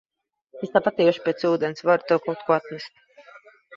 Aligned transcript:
Es 0.67 0.71
tāpat 0.77 1.03
iešu 1.05 1.23
pēc 1.27 1.45
ūdens, 1.49 1.85
varu 1.91 2.09
tev 2.13 2.25
kaut 2.27 2.47
ko 2.49 2.57
atnest. 2.57 3.07